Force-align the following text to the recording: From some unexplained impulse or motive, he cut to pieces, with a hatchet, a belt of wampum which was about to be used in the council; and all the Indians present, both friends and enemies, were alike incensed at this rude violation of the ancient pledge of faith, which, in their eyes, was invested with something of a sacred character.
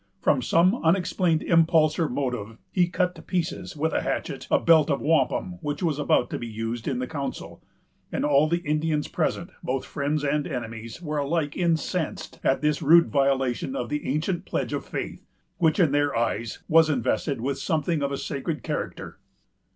From 0.19 0.41
some 0.41 0.83
unexplained 0.83 1.43
impulse 1.43 1.99
or 1.99 2.09
motive, 2.09 2.57
he 2.71 2.87
cut 2.87 3.13
to 3.13 3.21
pieces, 3.21 3.77
with 3.77 3.93
a 3.93 4.01
hatchet, 4.01 4.47
a 4.49 4.57
belt 4.57 4.89
of 4.89 4.99
wampum 4.99 5.59
which 5.61 5.83
was 5.83 5.99
about 5.99 6.31
to 6.31 6.39
be 6.39 6.47
used 6.47 6.87
in 6.87 6.97
the 6.97 7.05
council; 7.05 7.61
and 8.11 8.25
all 8.25 8.47
the 8.49 8.65
Indians 8.67 9.07
present, 9.07 9.51
both 9.63 9.85
friends 9.85 10.23
and 10.23 10.47
enemies, 10.47 11.03
were 11.03 11.19
alike 11.19 11.55
incensed 11.55 12.39
at 12.43 12.61
this 12.61 12.81
rude 12.81 13.09
violation 13.11 13.75
of 13.75 13.89
the 13.89 14.07
ancient 14.07 14.43
pledge 14.43 14.73
of 14.73 14.83
faith, 14.85 15.23
which, 15.59 15.79
in 15.79 15.91
their 15.91 16.15
eyes, 16.17 16.63
was 16.67 16.89
invested 16.89 17.39
with 17.39 17.59
something 17.59 18.01
of 18.01 18.11
a 18.11 18.17
sacred 18.17 18.63
character. 18.63 19.19